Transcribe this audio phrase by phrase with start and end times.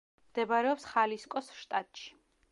[0.29, 2.09] მდებარეობს ხალისკოს შტატში.